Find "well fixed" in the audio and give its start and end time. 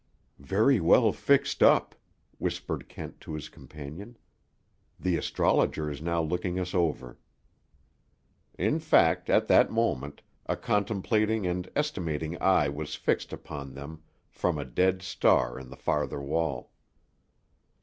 0.79-1.61